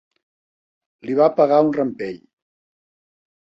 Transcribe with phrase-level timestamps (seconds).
[1.09, 2.19] Li va pegar un rampell.